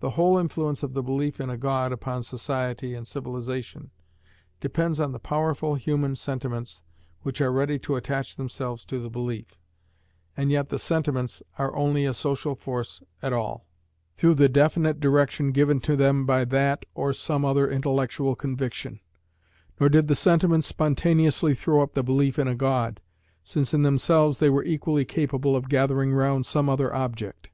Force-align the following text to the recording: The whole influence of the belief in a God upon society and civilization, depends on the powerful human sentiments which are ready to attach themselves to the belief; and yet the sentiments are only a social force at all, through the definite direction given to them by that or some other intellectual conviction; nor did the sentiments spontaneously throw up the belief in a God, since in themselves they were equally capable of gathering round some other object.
The 0.00 0.12
whole 0.12 0.38
influence 0.38 0.82
of 0.82 0.94
the 0.94 1.02
belief 1.02 1.38
in 1.38 1.50
a 1.50 1.58
God 1.58 1.92
upon 1.92 2.22
society 2.22 2.94
and 2.94 3.06
civilization, 3.06 3.90
depends 4.58 5.00
on 5.00 5.12
the 5.12 5.18
powerful 5.18 5.74
human 5.74 6.14
sentiments 6.16 6.82
which 7.24 7.42
are 7.42 7.52
ready 7.52 7.78
to 7.80 7.96
attach 7.96 8.36
themselves 8.36 8.86
to 8.86 8.98
the 8.98 9.10
belief; 9.10 9.58
and 10.34 10.50
yet 10.50 10.70
the 10.70 10.78
sentiments 10.78 11.42
are 11.58 11.76
only 11.76 12.06
a 12.06 12.14
social 12.14 12.54
force 12.54 13.02
at 13.20 13.34
all, 13.34 13.66
through 14.16 14.32
the 14.36 14.48
definite 14.48 14.98
direction 14.98 15.52
given 15.52 15.78
to 15.80 15.94
them 15.94 16.24
by 16.24 16.46
that 16.46 16.86
or 16.94 17.12
some 17.12 17.44
other 17.44 17.70
intellectual 17.70 18.34
conviction; 18.34 18.98
nor 19.78 19.90
did 19.90 20.08
the 20.08 20.14
sentiments 20.14 20.68
spontaneously 20.68 21.54
throw 21.54 21.82
up 21.82 21.92
the 21.92 22.02
belief 22.02 22.38
in 22.38 22.48
a 22.48 22.54
God, 22.54 22.98
since 23.42 23.74
in 23.74 23.82
themselves 23.82 24.38
they 24.38 24.48
were 24.48 24.64
equally 24.64 25.04
capable 25.04 25.54
of 25.54 25.68
gathering 25.68 26.14
round 26.14 26.46
some 26.46 26.70
other 26.70 26.94
object. 26.94 27.38